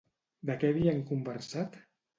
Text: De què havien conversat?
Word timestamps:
De 0.51 0.55
què 0.63 0.73
havien 0.73 1.05
conversat? 1.13 1.83